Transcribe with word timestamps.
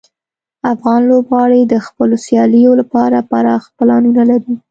افغان 0.73 1.01
لوبغاړي 1.09 1.61
د 1.67 1.75
خپلو 1.85 2.15
سیالیو 2.25 2.71
لپاره 2.81 3.17
پراخ 3.29 3.63
پلانونه 3.77 4.23
لري. 4.31 4.53